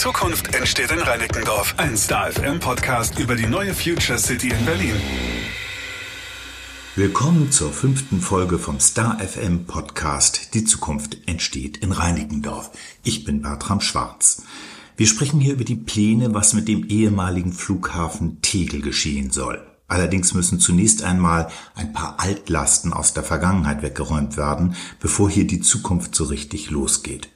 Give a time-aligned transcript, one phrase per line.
[0.00, 1.74] Zukunft entsteht in Reinickendorf.
[1.76, 4.94] Ein Star FM Podcast über die neue Future City in Berlin.
[6.96, 12.70] Willkommen zur fünften Folge vom Star FM Podcast Die Zukunft entsteht in Reinickendorf.
[13.04, 14.42] Ich bin Bertram Schwarz.
[14.96, 19.62] Wir sprechen hier über die Pläne, was mit dem ehemaligen Flughafen Tegel geschehen soll.
[19.86, 25.60] Allerdings müssen zunächst einmal ein paar Altlasten aus der Vergangenheit weggeräumt werden, bevor hier die
[25.60, 27.28] Zukunft so richtig losgeht.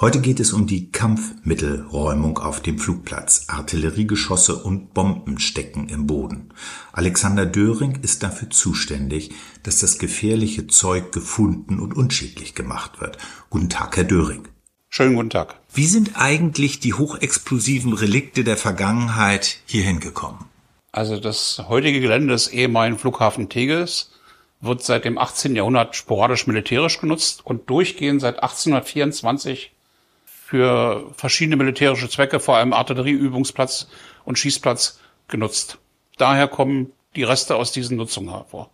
[0.00, 3.46] Heute geht es um die Kampfmittelräumung auf dem Flugplatz.
[3.48, 6.54] Artilleriegeschosse und Bomben stecken im Boden.
[6.92, 9.30] Alexander Döring ist dafür zuständig,
[9.64, 13.18] dass das gefährliche Zeug gefunden und unschädlich gemacht wird.
[13.50, 14.46] Guten Tag, Herr Döring.
[14.88, 15.56] Schönen guten Tag.
[15.74, 20.46] Wie sind eigentlich die hochexplosiven Relikte der Vergangenheit hierhin gekommen?
[20.92, 24.12] Also das heutige Gelände des ehemaligen Flughafen Tegels
[24.60, 25.54] wird seit dem 18.
[25.54, 29.72] Jahrhundert sporadisch militärisch genutzt und durchgehend seit 1824
[30.24, 33.88] für verschiedene militärische Zwecke, vor allem Artillerieübungsplatz
[34.24, 34.98] und Schießplatz,
[35.28, 35.78] genutzt.
[36.16, 38.70] Daher kommen die Reste aus diesen Nutzungen hervor.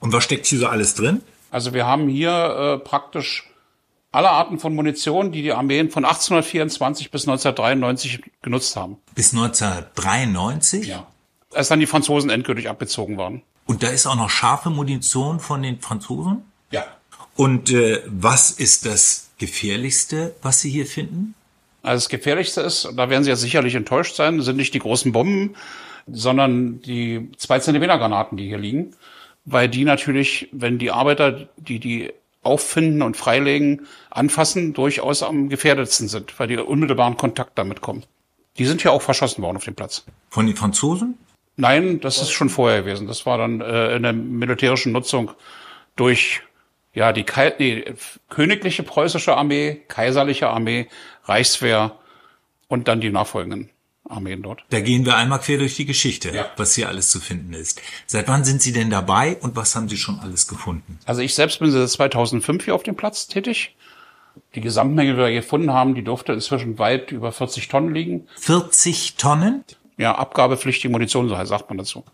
[0.00, 1.20] Und was steckt hier so alles drin?
[1.50, 3.48] Also wir haben hier äh, praktisch
[4.10, 8.96] alle Arten von Munition, die die Armeen von 1824 bis 1993 genutzt haben.
[9.14, 10.86] Bis 1993?
[10.86, 11.06] Ja.
[11.52, 13.42] Als dann die Franzosen endgültig abgezogen waren.
[13.68, 16.42] Und da ist auch noch scharfe Munition von den Franzosen?
[16.70, 16.86] Ja.
[17.36, 21.34] Und äh, was ist das Gefährlichste, was Sie hier finden?
[21.82, 25.12] Also das Gefährlichste ist, da werden Sie ja sicherlich enttäuscht sein, sind nicht die großen
[25.12, 25.54] Bomben,
[26.10, 28.96] sondern die zwei Zentimeter Granaten, die hier liegen,
[29.44, 32.10] weil die natürlich, wenn die Arbeiter, die die
[32.42, 38.04] auffinden und freilegen, anfassen, durchaus am gefährdetsten sind, weil die unmittelbaren Kontakt damit kommen.
[38.56, 40.06] Die sind ja auch verschossen worden auf dem Platz.
[40.30, 41.18] Von den Franzosen?
[41.58, 43.08] Nein, das ist schon vorher gewesen.
[43.08, 45.32] Das war dann äh, in der militärischen Nutzung
[45.96, 46.42] durch
[46.94, 47.84] ja die Kai nee,
[48.28, 50.86] königliche preußische Armee, kaiserliche Armee,
[51.24, 51.96] Reichswehr
[52.68, 53.70] und dann die nachfolgenden
[54.08, 54.62] Armeen dort.
[54.70, 56.46] Da gehen wir einmal quer durch die Geschichte, ja.
[56.56, 57.82] was hier alles zu finden ist.
[58.06, 61.00] Seit wann sind Sie denn dabei und was haben Sie schon alles gefunden?
[61.06, 63.74] Also ich selbst bin seit 2005 hier auf dem Platz tätig.
[64.54, 68.28] Die Gesamtmenge, die wir gefunden haben, die durfte inzwischen weit über 40 Tonnen liegen.
[68.36, 69.64] 40 Tonnen?
[69.98, 72.04] Ja, abgabepflichtige Munition, so sagt man dazu.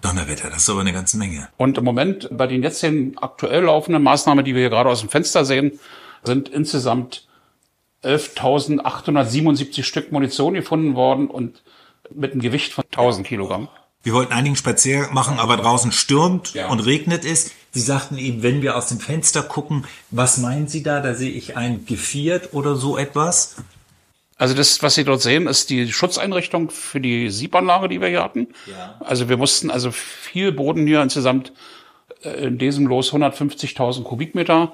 [0.00, 1.48] Donnerwetter, das ist aber eine ganze Menge.
[1.58, 5.00] Und im Moment, bei den jetzt den aktuell laufenden Maßnahmen, die wir hier gerade aus
[5.00, 5.78] dem Fenster sehen,
[6.24, 7.26] sind insgesamt
[8.02, 11.62] 11.877 Stück Munition gefunden worden und
[12.14, 13.68] mit einem Gewicht von 1000 Kilogramm.
[14.02, 16.68] Wir wollten einigen Spaziergang machen, aber draußen stürmt ja.
[16.68, 17.52] und regnet es.
[17.70, 21.00] Sie sagten eben, wenn wir aus dem Fenster gucken, was meinen Sie da?
[21.00, 23.56] Da sehe ich ein Geviert oder so etwas.
[24.42, 28.24] Also das, was Sie dort sehen, ist die Schutzeinrichtung für die Siebanlage, die wir hier
[28.24, 28.48] hatten.
[28.66, 28.96] Ja.
[28.98, 31.52] Also wir mussten also viel Boden hier insgesamt
[32.24, 34.72] äh, in diesem Los 150.000 Kubikmeter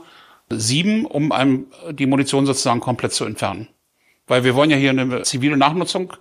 [0.49, 3.69] sieben, um einem die Munition sozusagen komplett zu entfernen.
[4.27, 6.15] Weil wir wollen ja hier eine zivile Nachnutzung.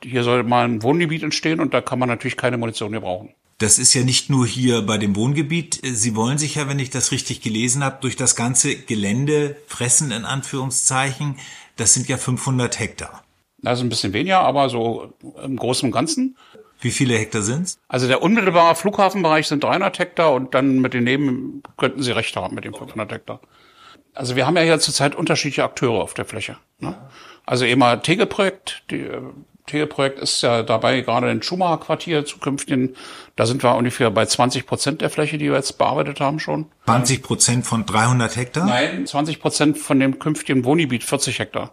[0.00, 3.34] Hier soll mal ein Wohngebiet entstehen und da kann man natürlich keine Munition mehr brauchen.
[3.58, 5.80] Das ist ja nicht nur hier bei dem Wohngebiet.
[5.82, 10.12] Sie wollen sich ja, wenn ich das richtig gelesen habe, durch das ganze Gelände fressen,
[10.12, 11.36] in Anführungszeichen.
[11.76, 13.22] Das sind ja 500 Hektar.
[13.58, 16.36] Das ist ein bisschen weniger, aber so im Großen und Ganzen.
[16.80, 17.78] Wie viele Hektar sind's?
[17.88, 22.36] Also der unmittelbare Flughafenbereich sind 300 Hektar und dann mit den Neben könnten Sie recht
[22.36, 23.40] haben mit den 500 Hektar.
[24.14, 26.58] Also wir haben ja hier zurzeit unterschiedliche Akteure auf der Fläche.
[26.78, 26.96] Ne?
[27.44, 28.82] Also immer Tegel-Projekt.
[28.90, 29.08] Die
[29.66, 32.96] Tegel-Projekt ist ja dabei, gerade in Schumacher-Quartier zukünftigen.
[33.34, 36.66] Da sind wir ungefähr bei 20 Prozent der Fläche, die wir jetzt bearbeitet haben schon.
[36.86, 38.66] 20 Prozent von 300 Hektar?
[38.66, 41.72] Nein, 20 Prozent von dem künftigen Wohngebiet, 40 Hektar.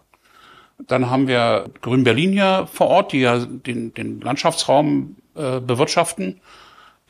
[0.80, 6.42] Dann haben wir Grün Berlin hier vor Ort, die ja den, den Landschaftsraum äh, bewirtschaften.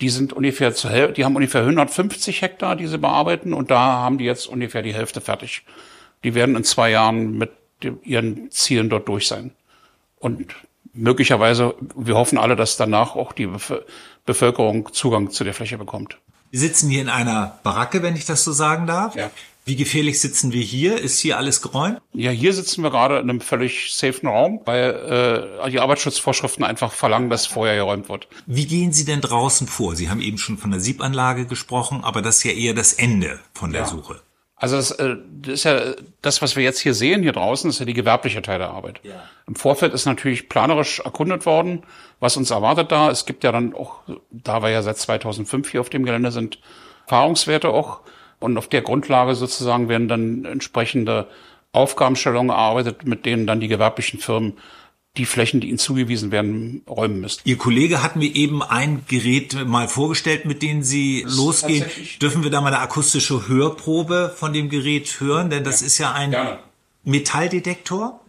[0.02, 3.80] Die sind ungefähr zu Hälfte, die haben ungefähr 150 Hektar, die sie bearbeiten, und da
[3.80, 5.64] haben die jetzt ungefähr die Hälfte fertig.
[6.24, 7.52] Die werden in zwei Jahren mit
[8.04, 9.52] ihren Zielen dort durch sein.
[10.20, 10.56] Und
[10.94, 13.50] möglicherweise, wir hoffen alle, dass danach auch die
[14.26, 16.18] Bevölkerung Zugang zu der Fläche bekommt.
[16.52, 19.16] Wir sitzen hier in einer Baracke, wenn ich das so sagen darf.
[19.16, 19.32] Ja.
[19.66, 21.00] Wie gefährlich sitzen wir hier?
[21.00, 22.02] Ist hier alles geräumt?
[22.14, 26.92] Ja, hier sitzen wir gerade in einem völlig safen Raum, weil äh, die Arbeitsschutzvorschriften einfach
[26.92, 28.28] verlangen, dass vorher geräumt wird.
[28.46, 29.96] Wie gehen Sie denn draußen vor?
[29.96, 33.40] Sie haben eben schon von der Siebanlage gesprochen, aber das ist ja eher das Ende
[33.54, 33.88] von der ja.
[33.88, 34.22] Suche.
[34.56, 37.80] Also das, äh, das ist ja das, was wir jetzt hier sehen, hier draußen, ist
[37.80, 39.02] ja die gewerbliche Teil der Arbeit.
[39.04, 39.24] Ja.
[39.48, 41.84] Im Vorfeld ist natürlich planerisch erkundet worden,
[42.20, 43.10] was uns erwartet da.
[43.10, 44.00] Es gibt ja dann auch,
[44.32, 46.60] da wir ja seit 2005 hier auf dem Gelände sind,
[47.06, 48.02] Erfahrungswerte auch.
[48.40, 51.28] Und auf der Grundlage sozusagen werden dann entsprechende
[51.72, 54.58] Aufgabenstellungen erarbeitet, mit denen dann die gewerblichen Firmen
[55.18, 57.42] die Flächen, die ihnen zugewiesen werden, räumen müssen.
[57.46, 61.86] Ihr Kollege hat mir eben ein Gerät mal vorgestellt, mit dem Sie das losgehen.
[62.20, 65.52] Dürfen wir da mal eine akustische Hörprobe von dem Gerät hören?
[65.52, 65.88] Denn das ja.
[65.88, 66.60] ist ja ein Gerne.
[67.04, 68.22] Metalldetektor.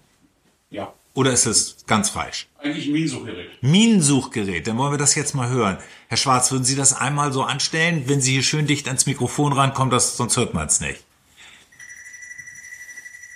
[0.69, 0.92] Ja.
[1.14, 2.48] Oder ist es ganz falsch?
[2.58, 3.62] Eigentlich ein Minensuchgerät.
[3.62, 5.78] Minensuchgerät, dann wollen wir das jetzt mal hören.
[6.08, 9.52] Herr Schwarz, würden Sie das einmal so anstellen, wenn Sie hier schön dicht ans Mikrofon
[9.52, 11.02] rankommen, das, sonst hört man es nicht.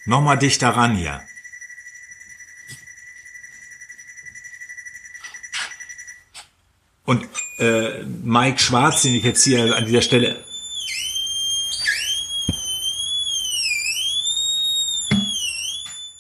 [0.05, 1.23] Nochmal dichter ran hier.
[7.09, 7.27] Und
[7.57, 10.45] äh, Mike Schwarz, den ich jetzt hier an dieser Stelle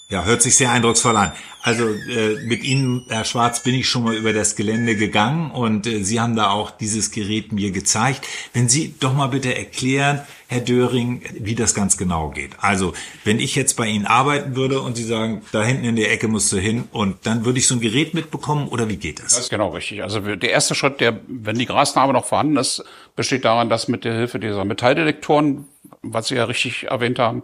[0.08, 1.32] Ja, hört sich sehr eindrucksvoll an.
[1.62, 5.86] Also äh, mit Ihnen, Herr Schwarz, bin ich schon mal über das Gelände gegangen und
[5.86, 8.26] äh, Sie haben da auch dieses Gerät mir gezeigt.
[8.52, 12.52] Wenn Sie doch mal bitte erklären, Herr Döring, wie das ganz genau geht.
[12.60, 12.94] Also,
[13.24, 16.26] wenn ich jetzt bei Ihnen arbeiten würde und Sie sagen, da hinten in der Ecke
[16.28, 19.34] musst du hin und dann würde ich so ein Gerät mitbekommen oder wie geht das?
[19.34, 20.02] Das ist genau richtig.
[20.02, 22.82] Also der erste Schritt, der, wenn die Grasnarbe noch vorhanden ist,
[23.14, 25.66] besteht daran, dass mit der Hilfe dieser Metalldetektoren,
[26.02, 27.42] was Sie ja richtig erwähnt haben,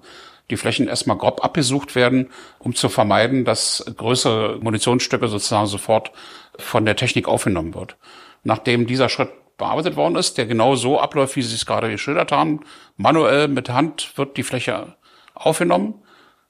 [0.51, 6.13] die Flächen erstmal grob abgesucht werden, um zu vermeiden, dass größere Munitionsstücke sozusagen sofort
[6.59, 7.97] von der Technik aufgenommen wird.
[8.43, 12.33] Nachdem dieser Schritt bearbeitet worden ist, der genau so abläuft, wie Sie es gerade geschildert
[12.33, 12.61] haben,
[12.97, 14.97] manuell mit Hand wird die Fläche
[15.35, 15.95] aufgenommen,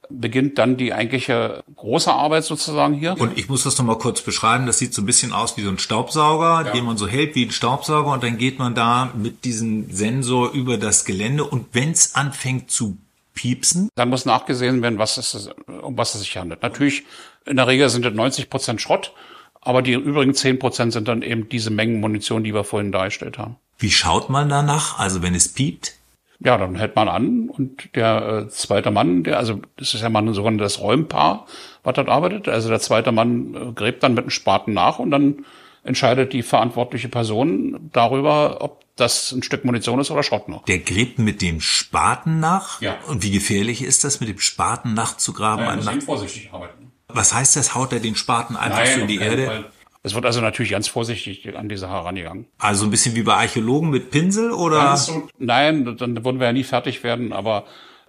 [0.09, 3.15] beginnt dann die eigentliche große Arbeit sozusagen hier.
[3.19, 4.65] Und ich muss das nochmal kurz beschreiben.
[4.65, 6.71] Das sieht so ein bisschen aus wie so ein Staubsauger, ja.
[6.71, 10.51] den man so hält wie ein Staubsauger und dann geht man da mit diesem Sensor
[10.51, 12.97] über das Gelände und wenn es anfängt zu
[13.35, 13.89] piepsen.
[13.95, 16.63] Dann muss nachgesehen werden, was es, um was es sich handelt.
[16.63, 17.03] Natürlich,
[17.45, 19.13] in der Regel sind es 90 Prozent Schrott,
[19.61, 23.37] aber die übrigen 10 Prozent sind dann eben diese Mengen Munition, die wir vorhin dargestellt
[23.37, 23.57] haben.
[23.77, 24.97] Wie schaut man danach?
[24.97, 25.95] Also wenn es piept?
[26.39, 30.09] Ja, dann hält man an und der äh, zweite Mann, der, also das ist ja
[30.09, 31.47] mal sogar das Räumpaar,
[31.83, 32.49] was dort arbeitet.
[32.49, 35.45] Also der zweite Mann äh, gräbt dann mit einem Spaten nach und dann
[35.85, 40.65] entscheidet die verantwortliche Person darüber, ob das ein Stück Munition ist oder Schrott noch.
[40.65, 42.81] Der gräbt mit dem Spaten nach?
[42.81, 42.97] Ja.
[43.07, 45.65] Und wie gefährlich ist das, mit dem Spaten nachzugraben?
[45.65, 46.91] Ja, muss vorsichtig arbeiten.
[47.07, 47.75] Was heißt das?
[47.75, 49.45] Haut er den Spaten einfach Nein, so in die Erde?
[49.45, 49.71] Fall.
[50.01, 52.45] Es wird also natürlich ganz vorsichtig an die Sache herangegangen.
[52.59, 54.95] Also ein bisschen wie bei Archäologen mit Pinsel oder?
[54.97, 57.65] So, nein, dann würden wir ja nie fertig werden, aber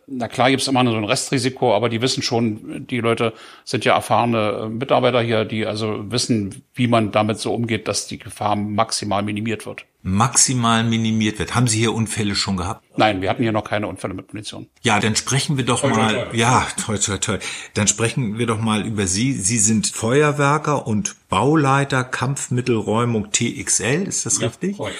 [0.06, 3.32] na klar gibt's immer so ein Restrisiko, aber die wissen schon, die Leute
[3.64, 8.18] sind ja erfahrene Mitarbeiter hier, die also wissen, wie man damit so umgeht, dass die
[8.18, 9.84] Gefahr maximal minimiert wird.
[10.06, 11.56] Maximal minimiert wird.
[11.56, 12.84] Haben Sie hier Unfälle schon gehabt?
[12.96, 14.68] Nein, wir hatten hier noch keine Unfälle mit Munition.
[14.82, 16.36] Ja, dann sprechen wir doch toi, mal, toi, toi.
[16.36, 17.38] ja, toll, toll, toll.
[17.74, 19.32] Dann sprechen wir doch mal über Sie.
[19.32, 24.76] Sie sind Feuerwerker und Bauleiter Kampfmittelräumung TXL, ist das ja, richtig?
[24.76, 24.96] Korrekt.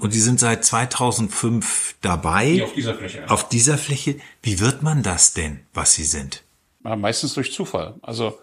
[0.00, 2.46] Und Sie sind seit 2005 dabei.
[2.46, 3.18] Hier auf dieser Fläche.
[3.18, 3.26] Ja.
[3.28, 4.16] Auf dieser Fläche.
[4.42, 6.42] Wie wird man das denn, was Sie sind?
[6.84, 7.94] Ja, meistens durch Zufall.
[8.02, 8.36] Also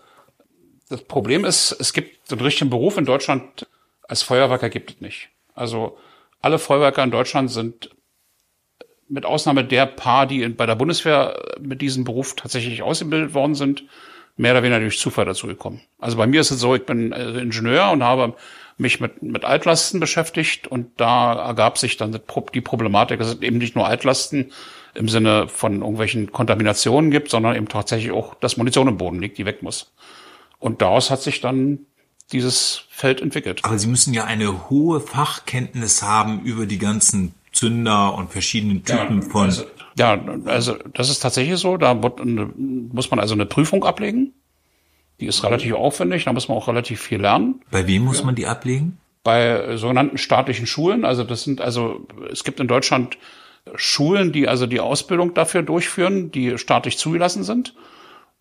[0.88, 3.68] das Problem ist, es gibt einen richtigen Beruf in Deutschland
[4.08, 5.30] als Feuerwerker gibt es nicht.
[5.56, 5.98] Also
[6.42, 7.90] alle Feuerwerker in Deutschland sind
[9.08, 13.86] mit Ausnahme der paar, die bei der Bundeswehr mit diesem Beruf tatsächlich ausgebildet worden sind,
[14.38, 15.82] mehr oder weniger durch Zufall dazu gekommen.
[16.00, 18.36] Also bei mir ist es so, ich bin äh, Ingenieur und habe
[18.78, 23.58] mich mit, mit Altlasten beschäftigt und da ergab sich dann die Problematik, dass es eben
[23.58, 24.52] nicht nur Altlasten
[24.94, 29.38] im Sinne von irgendwelchen Kontaminationen gibt, sondern eben tatsächlich auch, dass Munition im Boden liegt,
[29.38, 29.94] die weg muss.
[30.60, 31.86] Und daraus hat sich dann
[32.32, 33.62] dieses Feld entwickelt.
[33.64, 39.22] Aber Sie müssen ja eine hohe Fachkenntnis haben über die ganzen Zünder und verschiedenen Typen
[39.22, 39.46] ja, von.
[39.46, 39.66] Also,
[39.98, 41.78] ja, also das ist tatsächlich so.
[41.78, 44.34] Da muss man also eine Prüfung ablegen.
[45.20, 47.62] Die ist relativ aufwendig, da muss man auch relativ viel lernen.
[47.72, 48.98] Bei wem muss man die ablegen?
[49.24, 51.06] Bei sogenannten staatlichen Schulen.
[51.06, 53.18] Also das sind also, es gibt in Deutschland
[53.76, 57.74] Schulen, die also die Ausbildung dafür durchführen, die staatlich zugelassen sind.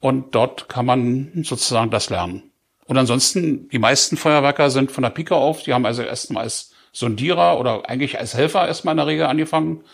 [0.01, 2.43] Und dort kann man sozusagen das lernen.
[2.87, 6.73] Und ansonsten, die meisten Feuerwerker sind von der Pike auf, die haben also erstmal als
[6.93, 9.85] Sondierer oder eigentlich als Helfer erstmal in der Regel angefangen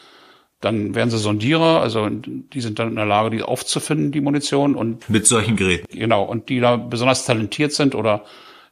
[0.60, 4.74] dann werden sie Sondierer, also die sind dann in der Lage, die aufzufinden, die Munition
[4.74, 5.86] und mit solchen Geräten.
[5.90, 8.24] Genau und die da besonders talentiert sind oder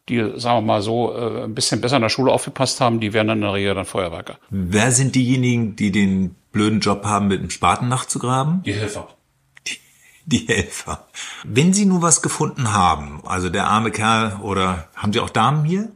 [0.09, 3.13] die, sagen wir mal so, äh, ein bisschen besser in der Schule aufgepasst haben, die
[3.13, 4.39] werden dann in der Regel dann Feuerwerker.
[4.51, 8.63] Wer sind diejenigen, die den blöden Job haben, mit dem Spaten nachzugraben?
[8.65, 9.09] Die Helfer.
[10.31, 11.09] Die, Helfer.
[11.43, 15.65] Wenn Sie nur was gefunden haben, also der arme Kerl oder haben Sie auch Damen
[15.65, 15.91] hier?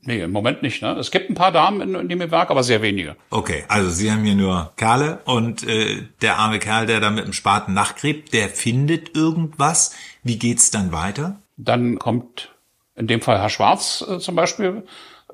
[0.00, 0.80] Nee, im Moment nicht.
[0.80, 0.92] Ne?
[0.92, 3.16] Es gibt ein paar Damen in, in dem Werk, aber sehr wenige.
[3.28, 7.26] Okay, also Sie haben hier nur Kerle und äh, der arme Kerl, der da mit
[7.26, 9.94] dem Spaten nachgräbt, der findet irgendwas.
[10.22, 11.42] Wie geht's dann weiter?
[11.58, 12.54] Dann kommt
[12.96, 14.84] in dem Fall Herr Schwarz äh, zum Beispiel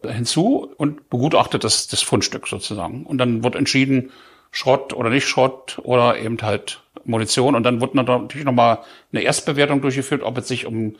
[0.02, 3.06] hinzu und begutachtet das, das Fundstück sozusagen.
[3.06, 4.10] Und dann wird entschieden,
[4.54, 7.54] Schrott oder nicht Schrott oder eben halt Munition.
[7.54, 8.78] Und dann wird natürlich nochmal
[9.12, 10.96] eine Erstbewertung durchgeführt, ob es sich um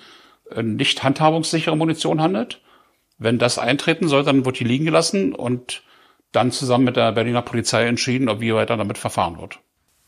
[0.50, 2.60] äh, nicht handhabungssichere Munition handelt
[3.18, 5.82] wenn das eintreten soll, dann wird die liegen gelassen und
[6.32, 9.60] dann zusammen mit der Berliner Polizei entschieden, ob wie weiter damit verfahren wird.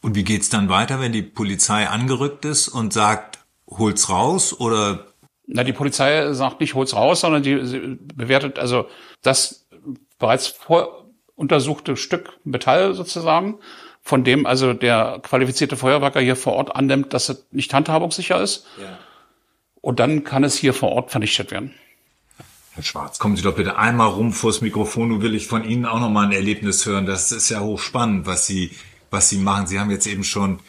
[0.03, 3.39] Und wie geht's dann weiter, wenn die Polizei angerückt ist und sagt,
[3.69, 5.07] holt's raus oder?
[5.47, 8.87] Na, die Polizei sagt nicht, holt's raus, sondern die bewertet also
[9.23, 9.69] das
[10.19, 10.59] bereits
[11.37, 13.57] voruntersuchte Stück Metall sozusagen,
[14.03, 18.67] von dem also der qualifizierte Feuerwerker hier vor Ort annimmt, dass es nicht handhabungssicher ist.
[18.81, 18.99] Ja.
[19.83, 21.75] Und dann kann es hier vor Ort vernichtet werden.
[22.73, 25.09] Herr Schwarz, kommen Sie doch bitte einmal rum vors Mikrofon.
[25.09, 27.07] Nun will ich von Ihnen auch noch mal ein Erlebnis hören.
[27.07, 28.71] Das ist ja hochspannend, was Sie,
[29.11, 29.67] was Sie machen.
[29.67, 30.61] Sie haben jetzt eben schon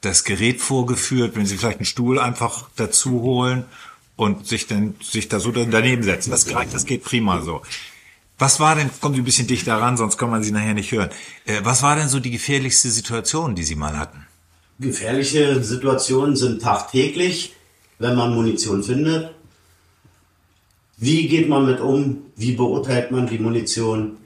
[0.00, 1.36] das Gerät vorgeführt.
[1.36, 3.64] Wenn Sie vielleicht einen Stuhl einfach dazu holen
[4.16, 6.30] und sich dann, sich da so daneben setzen.
[6.30, 7.62] Das, das geht prima so.
[8.40, 10.90] Was war denn, kommen Sie ein bisschen dichter ran, sonst kann man Sie nachher nicht
[10.90, 11.10] hören.
[11.44, 14.26] Äh, was war denn so die gefährlichste Situation, die Sie mal hatten?
[14.80, 17.54] Gefährliche Situationen sind tagtäglich,
[17.98, 19.30] wenn man Munition findet
[21.00, 22.24] wie geht man mit um?
[22.36, 24.18] Wie beurteilt man die Munition?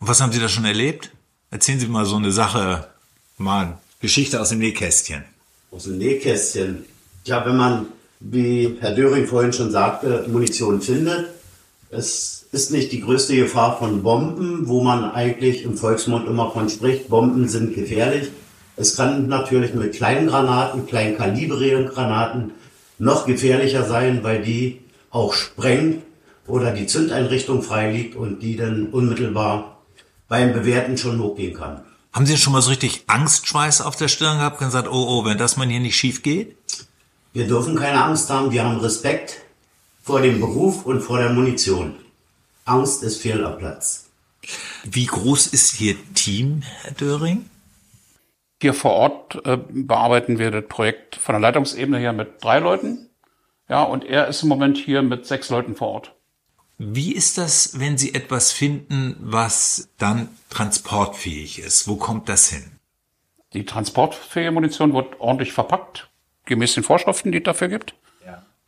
[0.00, 1.10] Was haben Sie da schon erlebt?
[1.50, 2.88] Erzählen Sie mal so eine Sache,
[3.36, 5.24] mal eine Geschichte aus dem Nähkästchen.
[5.70, 6.86] Aus dem Nähkästchen.
[7.24, 7.86] Ja, wenn man,
[8.20, 11.28] wie Herr Döring vorhin schon sagte, Munition findet,
[11.90, 16.68] es ist nicht die größte Gefahr von Bomben, wo man eigentlich im Volksmund immer von
[16.68, 17.08] spricht.
[17.08, 18.30] Bomben sind gefährlich.
[18.76, 22.52] Es kann natürlich mit kleinen Granaten, kleinkalibrigen Granaten
[22.98, 24.80] noch gefährlicher sein, weil die
[25.10, 26.02] auch sprengt
[26.46, 29.78] oder die Zündeinrichtung freiliegt und die dann unmittelbar
[30.28, 31.82] beim Bewerten schon hochgehen kann.
[32.12, 35.24] Haben Sie schon mal so richtig Angstschweiß auf der Stirn gehabt und gesagt, oh, oh,
[35.24, 36.56] wenn das mal hier nicht schief geht?
[37.32, 39.36] Wir dürfen keine Angst haben, wir haben Respekt
[40.08, 41.94] vor dem Beruf und vor der Munition.
[42.64, 44.08] Angst ist fehl am Platz.
[44.82, 47.50] Wie groß ist Ihr Team, Herr Döring?
[48.62, 53.10] Hier vor Ort äh, bearbeiten wir das Projekt von der Leitungsebene her mit drei Leuten.
[53.68, 56.14] Ja, und er ist im Moment hier mit sechs Leuten vor Ort.
[56.78, 61.86] Wie ist das, wenn Sie etwas finden, was dann transportfähig ist?
[61.86, 62.64] Wo kommt das hin?
[63.52, 66.08] Die transportfähige Munition wird ordentlich verpackt,
[66.46, 67.94] gemäß den Vorschriften, die es dafür gibt.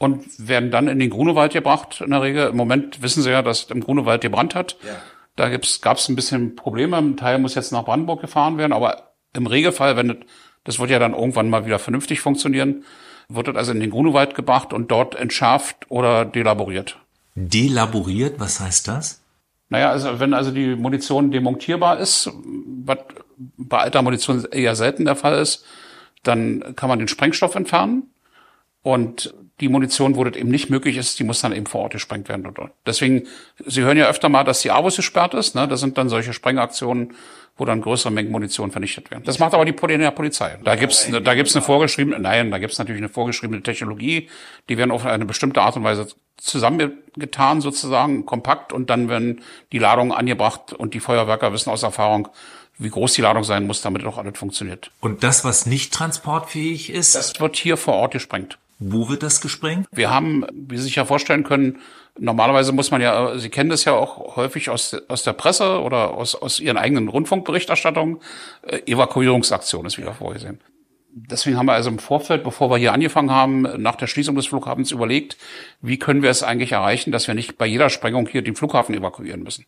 [0.00, 2.49] Und werden dann in den Grunewald gebracht, in der Regel.
[2.49, 4.78] Im Moment wissen Sie ja, dass es im Grunewald gebrannt hat.
[4.83, 4.97] Ja.
[5.37, 6.97] Da gab es ein bisschen Probleme.
[6.97, 8.73] Ein Teil muss jetzt nach Brandenburg gefahren werden.
[8.73, 10.16] Aber im Regelfall, wenn das,
[10.64, 12.85] das wird ja dann irgendwann mal wieder vernünftig funktionieren,
[13.28, 16.99] wird das also in den Grunewald gebracht und dort entschärft oder delaboriert.
[17.35, 19.23] Delaboriert, was heißt das?
[19.69, 22.30] Naja, also wenn also die Munition demontierbar ist,
[22.85, 22.99] was
[23.57, 25.64] bei alter Munition eher selten der Fall ist,
[26.23, 28.11] dann kann man den Sprengstoff entfernen
[28.83, 31.93] und die Munition, wo das eben nicht möglich ist, die muss dann eben vor Ort
[31.93, 32.52] gesprengt werden.
[32.87, 33.26] Deswegen,
[33.67, 35.55] Sie hören ja öfter mal, dass die AWUS gesperrt ist.
[35.55, 35.69] Ne?
[35.69, 37.14] Das sind dann solche Sprengaktionen,
[37.57, 39.25] wo dann größere Mengen Munition vernichtet werden.
[39.25, 40.59] Das macht aber die Polizei.
[40.64, 44.29] Da gibt's, da gibt's eine vorgeschriebene, nein, da gibt's natürlich eine vorgeschriebene Technologie.
[44.69, 49.79] Die werden auf eine bestimmte Art und Weise zusammengetan sozusagen, kompakt und dann werden die
[49.79, 52.29] Ladungen angebracht und die Feuerwerker wissen aus Erfahrung,
[52.79, 54.90] wie groß die Ladung sein muss, damit auch alles funktioniert.
[55.00, 57.14] Und das, was nicht transportfähig ist?
[57.14, 58.57] Das wird hier vor Ort gesprengt.
[58.83, 59.87] Wo wird das gesprengt?
[59.93, 61.81] Wir haben, wie Sie sich ja vorstellen können,
[62.19, 66.15] normalerweise muss man ja, Sie kennen das ja auch häufig aus, aus der Presse oder
[66.15, 68.21] aus, aus Ihren eigenen Rundfunkberichterstattungen,
[68.63, 70.61] äh, Evakuierungsaktion ist wieder vorgesehen.
[71.13, 74.47] Deswegen haben wir also im Vorfeld, bevor wir hier angefangen haben, nach der Schließung des
[74.47, 75.37] Flughafens überlegt,
[75.83, 78.95] wie können wir es eigentlich erreichen, dass wir nicht bei jeder Sprengung hier den Flughafen
[78.95, 79.67] evakuieren müssen.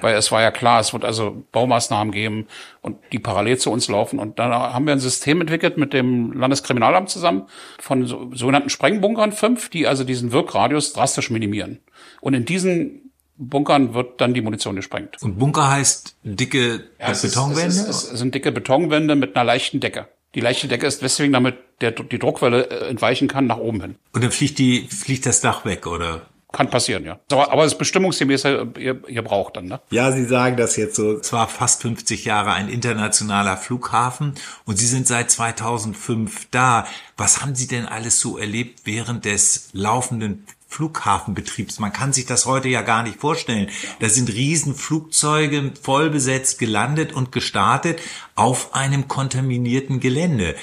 [0.00, 2.46] Weil es war ja klar, es wird also Baumaßnahmen geben
[2.82, 4.18] und die parallel zu uns laufen.
[4.18, 7.46] Und dann haben wir ein System entwickelt mit dem Landeskriminalamt zusammen
[7.78, 11.80] von so, sogenannten Sprengbunkern fünf, die also diesen Wirkradius drastisch minimieren.
[12.20, 15.16] Und in diesen Bunkern wird dann die Munition gesprengt.
[15.22, 17.68] Und Bunker heißt dicke ja, Betonwände?
[17.68, 20.08] Es, ist, es, sind dicke Betonwände mit einer leichten Decke.
[20.34, 23.94] Die leichte Decke ist deswegen, damit der, die Druckwelle äh, entweichen kann nach oben hin.
[24.12, 26.22] Und dann fliegt die, fliegt das Dach weg, oder?
[26.50, 27.18] Kann passieren, ja.
[27.30, 29.80] Aber, aber es ist bestimmungsgemäß äh, ihr, ihr braucht dann, ne?
[29.90, 31.18] Ja, Sie sagen das jetzt so.
[31.18, 36.86] Es war fast 50 Jahre ein internationaler Flughafen und Sie sind seit 2005 da.
[37.18, 41.78] Was haben Sie denn alles so erlebt während des laufenden Flughafenbetriebs.
[41.78, 43.70] Man kann sich das heute ja gar nicht vorstellen.
[44.00, 48.00] Da sind Riesenflugzeuge vollbesetzt gelandet und gestartet
[48.34, 50.54] auf einem kontaminierten Gelände.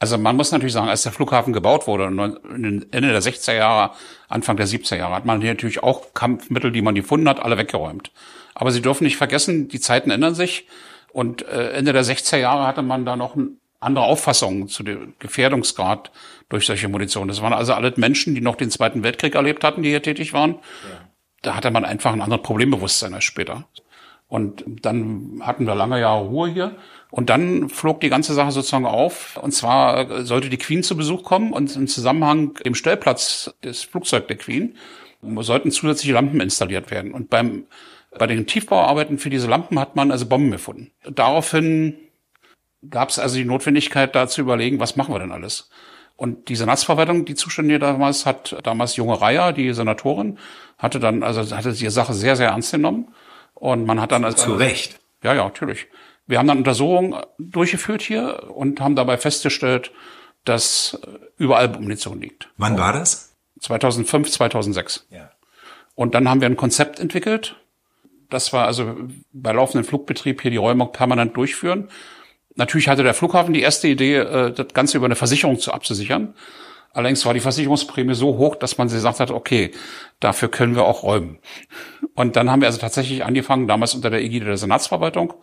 [0.00, 3.94] Also man muss natürlich sagen, als der Flughafen gebaut wurde, Ende der 60er Jahre,
[4.28, 7.58] Anfang der 70er Jahre, hat man hier natürlich auch Kampfmittel, die man gefunden hat, alle
[7.58, 8.12] weggeräumt.
[8.54, 10.66] Aber Sie dürfen nicht vergessen, die Zeiten ändern sich.
[11.12, 13.36] Und äh, Ende der 60er Jahre hatte man da noch
[13.80, 16.10] andere Auffassungen zu dem Gefährdungsgrad
[16.48, 17.28] durch solche Munition.
[17.28, 20.32] Das waren also alle Menschen, die noch den Zweiten Weltkrieg erlebt hatten, die hier tätig
[20.32, 20.54] waren.
[20.54, 21.08] Ja.
[21.42, 23.64] Da hatte man einfach ein anderes Problembewusstsein als später.
[24.26, 26.76] Und dann hatten wir lange Jahre Ruhe hier.
[27.10, 29.38] Und dann flog die ganze Sache sozusagen auf.
[29.38, 34.26] Und zwar sollte die Queen zu Besuch kommen und im Zusammenhang dem Stellplatz des Flugzeugs
[34.26, 34.76] der Queen
[35.20, 37.12] sollten zusätzliche Lampen installiert werden.
[37.12, 37.66] Und beim,
[38.16, 40.92] bei den Tiefbauarbeiten für diese Lampen hat man also Bomben gefunden.
[41.10, 41.96] Daraufhin
[42.88, 45.70] gab es also die Notwendigkeit, da zu überlegen, was machen wir denn alles?
[46.16, 50.38] Und die Senatsverwaltung, die Zuständige damals, hat damals junge Reiher, die Senatorin,
[50.76, 53.14] hatte dann, also hatte die Sache sehr, sehr ernst genommen.
[53.54, 55.00] Und man hat dann als Zu Recht.
[55.22, 55.86] Ja, ja, natürlich.
[56.28, 59.90] Wir haben dann Untersuchungen durchgeführt hier und haben dabei festgestellt,
[60.44, 61.00] dass
[61.38, 62.48] überall Munition liegt.
[62.58, 63.34] Wann war das?
[63.60, 65.06] 2005, 2006.
[65.10, 65.30] Ja.
[65.94, 67.56] Und dann haben wir ein Konzept entwickelt.
[68.30, 68.94] Das war also
[69.32, 71.88] bei laufendem Flugbetrieb hier die Räumung permanent durchführen.
[72.54, 76.34] Natürlich hatte der Flughafen die erste Idee, äh, das Ganze über eine Versicherung zu abzusichern.
[76.92, 79.72] Allerdings war die Versicherungsprämie so hoch, dass man gesagt hat, okay,
[80.20, 81.38] dafür können wir auch räumen.
[82.14, 85.34] Und dann haben wir also tatsächlich angefangen, damals unter der Ägide der Senatsverwaltung,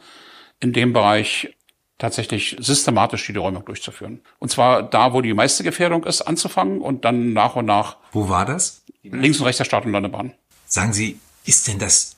[0.60, 1.54] in dem Bereich
[1.98, 4.22] tatsächlich systematisch die Räumung durchzuführen.
[4.40, 8.28] Und zwar da, wo die meiste Gefährdung ist, anzufangen und dann nach und nach Wo
[8.30, 8.84] war das?
[9.04, 10.34] links und rechts der Start- und Landebahn.
[10.66, 12.16] Sagen Sie, ist denn das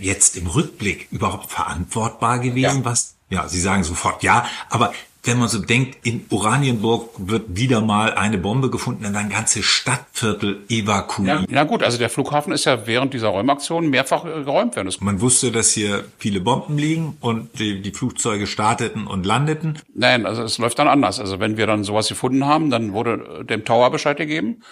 [0.00, 2.84] jetzt im Rückblick überhaupt verantwortbar gewesen, Ja.
[2.84, 3.14] was?
[3.30, 4.92] Ja, Sie sagen sofort ja, aber
[5.24, 9.64] wenn man so denkt, in Oranienburg wird wieder mal eine Bombe gefunden und ein ganzes
[9.64, 11.50] Stadtviertel evakuiert.
[11.50, 14.92] Ja, gut, also der Flughafen ist ja während dieser Räumaktion mehrfach geräumt werden.
[15.00, 19.78] Man wusste, dass hier viele Bomben liegen und die, die Flugzeuge starteten und landeten.
[19.94, 21.18] nein, also es läuft dann anders.
[21.18, 24.62] Also wenn wir dann sowas gefunden haben, dann wurde dem Tower Bescheid gegeben.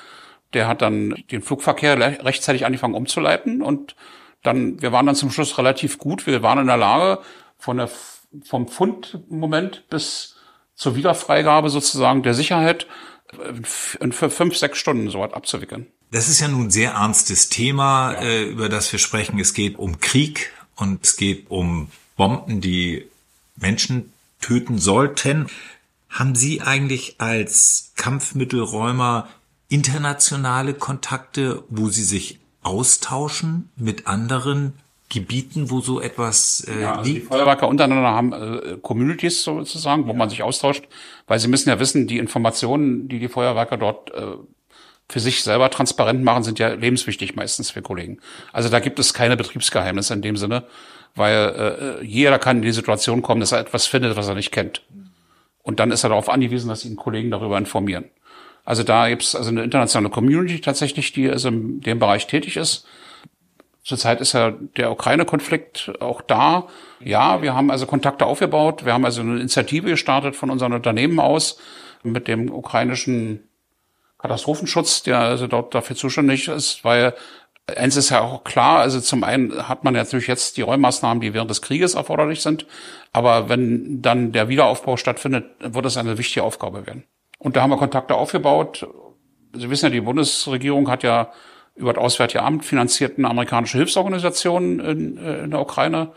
[0.53, 3.97] Der hat dann den Flugverkehr rechtzeitig angefangen umzuleiten und
[4.43, 6.27] dann, wir waren dann zum Schluss relativ gut.
[6.27, 7.23] Wir waren in der Lage,
[7.59, 7.89] von der,
[8.45, 10.32] vom Fundmoment bis
[10.83, 12.87] zur Wiederfreigabe sozusagen der Sicherheit
[13.33, 13.53] äh,
[14.01, 15.87] in für fünf, sechs Stunden so was abzuwickeln.
[16.11, 19.39] Das ist ja nun ein sehr ernstes Thema, äh, über das wir sprechen.
[19.39, 23.07] Es geht um Krieg und es geht um Bomben, die
[23.57, 25.47] Menschen töten sollten.
[26.11, 29.29] Haben Sie eigentlich als Kampfmittelräumer
[29.69, 34.75] internationale Kontakte, wo Sie sich austauschen mit anderen
[35.13, 37.29] Gebieten, wo so etwas äh, Ja, also die liegt?
[37.29, 40.85] Feuerwerker untereinander haben äh, Communities sozusagen, wo man sich austauscht,
[41.27, 44.37] weil sie müssen ja wissen, die Informationen, die die Feuerwerker dort äh,
[45.11, 48.21] für sich selber transparent machen, sind ja lebenswichtig meistens für Kollegen.
[48.53, 50.65] Also da gibt es keine Betriebsgeheimnisse in dem Sinne,
[51.15, 54.51] weil äh, jeder kann in die Situation kommen, dass er etwas findet, was er nicht
[54.51, 54.83] kennt.
[55.63, 58.07] Und dann ist er darauf angewiesen, dass ihn Kollegen darüber informieren.
[58.65, 62.57] Also da gibt es also eine internationale Community tatsächlich, die also in dem Bereich tätig
[62.57, 62.87] ist.
[63.85, 66.69] Zurzeit ist ja der Ukraine-Konflikt auch da.
[67.01, 68.85] Ja, wir haben also Kontakte aufgebaut.
[68.85, 71.59] Wir haben also eine Initiative gestartet von unseren Unternehmen aus
[72.05, 73.49] mit dem ukrainischen
[74.19, 77.15] Katastrophenschutz, der also dort dafür zuständig ist, weil
[77.67, 81.35] eins ist ja auch klar, also zum einen hat man natürlich jetzt die Räummaßnahmen, die
[81.35, 82.67] während des Krieges erforderlich sind,
[83.13, 87.05] aber wenn dann der Wiederaufbau stattfindet, wird es eine wichtige Aufgabe werden.
[87.39, 88.87] Und da haben wir Kontakte aufgebaut.
[89.55, 91.33] Sie wissen ja, die Bundesregierung hat ja
[91.75, 96.13] über das Auswärtige Amt finanzierten amerikanische Hilfsorganisationen in, äh, in der Ukraine.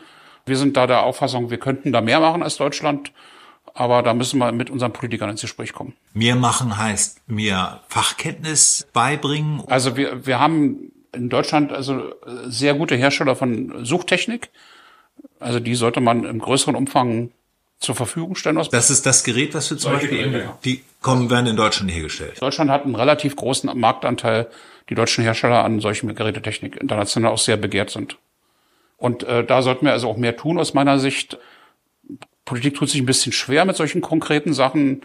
[0.46, 3.12] Wir sind da der Auffassung, wir könnten da mehr machen als Deutschland,
[3.74, 5.94] aber da müssen wir mit unseren Politikern ins Gespräch kommen.
[6.14, 9.64] Mehr machen heißt mehr Fachkenntnis beibringen.
[9.68, 12.14] Also wir, wir haben in Deutschland also
[12.46, 14.50] sehr gute Hersteller von Suchtechnik.
[15.40, 17.32] Also die sollte man im größeren Umfang
[17.80, 18.58] zur Verfügung stellen.
[18.58, 20.58] Aus Das ist das Gerät, was wir zum Beispiel, Geräte, eben- ja.
[20.64, 22.42] die kommen, werden in Deutschland hergestellt.
[22.42, 24.48] Deutschland hat einen relativ großen Marktanteil,
[24.90, 28.18] die deutschen Hersteller an solchen Gerätetechnik international auch sehr begehrt sind.
[28.98, 31.38] Und äh, da sollten wir also auch mehr tun aus meiner Sicht.
[32.46, 35.02] Politik tut sich ein bisschen schwer mit solchen konkreten Sachen.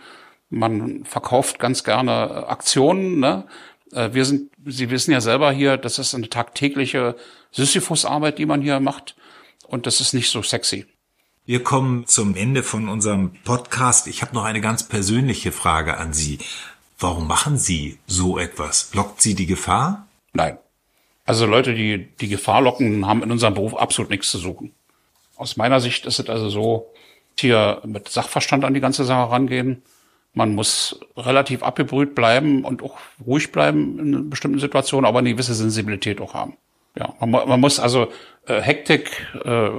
[0.51, 3.21] Man verkauft ganz gerne äh, Aktionen.
[3.21, 3.47] Ne?
[3.93, 7.17] Äh, Wir sind, Sie wissen ja selber hier, das ist eine tagtägliche
[7.51, 9.17] Sisyphus-Arbeit, die man hier macht.
[9.67, 10.87] Und das ist nicht so sexy.
[11.47, 14.07] Wir kommen zum Ende von unserem Podcast.
[14.07, 16.39] Ich habe noch eine ganz persönliche Frage an Sie.
[17.01, 18.93] Warum machen Sie so etwas?
[18.95, 20.07] Lockt Sie die Gefahr?
[20.35, 20.59] Nein.
[21.25, 24.73] Also Leute, die die Gefahr locken, haben in unserem Beruf absolut nichts zu suchen.
[25.37, 26.91] Aus meiner Sicht ist es also so,
[27.39, 29.83] hier mit Sachverstand an die ganze Sache rangehen.
[30.35, 35.55] Man muss relativ abgebrüht bleiben und auch ruhig bleiben in bestimmten Situationen, aber eine gewisse
[35.55, 36.57] Sensibilität auch haben.
[36.97, 38.13] Ja, man, man muss also
[38.47, 39.71] äh, Hektik äh,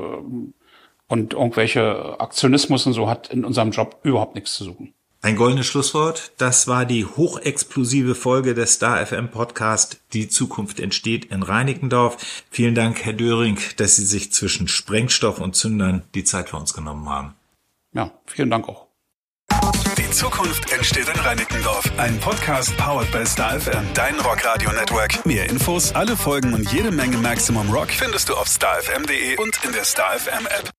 [1.07, 4.93] und irgendwelche Aktionismus und so hat in unserem Job überhaupt nichts zu suchen.
[5.23, 6.31] Ein goldenes Schlusswort.
[6.37, 10.01] Das war die hochexplosive Folge des Star FM Podcast.
[10.13, 12.17] Die Zukunft entsteht in Reinickendorf.
[12.49, 16.73] Vielen Dank, Herr Döring, dass Sie sich zwischen Sprengstoff und Zündern die Zeit für uns
[16.73, 17.35] genommen haben.
[17.93, 18.87] Ja, vielen Dank auch.
[19.95, 21.83] Die Zukunft entsteht in Reinickendorf.
[21.97, 25.23] Ein Podcast powered by Star FM, dein Rockradio Network.
[25.25, 29.71] Mehr Infos, alle Folgen und jede Menge Maximum Rock findest du auf starfm.de und in
[29.71, 30.71] der Star FM App.